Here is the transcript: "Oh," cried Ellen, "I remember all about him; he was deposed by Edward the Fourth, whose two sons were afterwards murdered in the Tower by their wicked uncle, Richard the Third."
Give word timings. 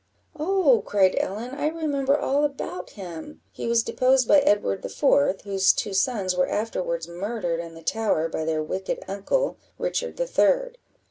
"Oh," 0.35 0.81
cried 0.83 1.13
Ellen, 1.19 1.51
"I 1.51 1.67
remember 1.67 2.17
all 2.17 2.43
about 2.43 2.89
him; 2.89 3.41
he 3.51 3.67
was 3.67 3.83
deposed 3.83 4.27
by 4.27 4.39
Edward 4.39 4.81
the 4.81 4.89
Fourth, 4.89 5.41
whose 5.43 5.71
two 5.71 5.93
sons 5.93 6.35
were 6.35 6.49
afterwards 6.49 7.07
murdered 7.07 7.59
in 7.59 7.75
the 7.75 7.83
Tower 7.83 8.27
by 8.27 8.43
their 8.43 8.63
wicked 8.63 9.03
uncle, 9.07 9.59
Richard 9.77 10.17
the 10.17 10.25
Third." 10.25 10.79